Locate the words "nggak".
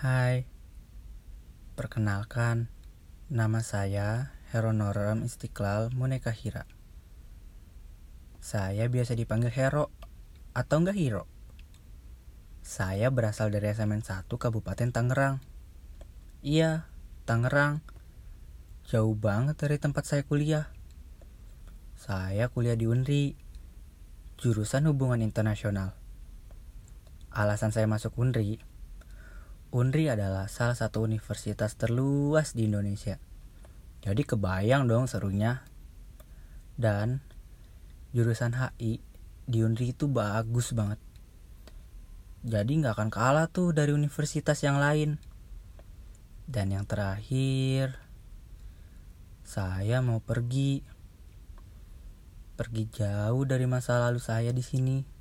42.82-42.98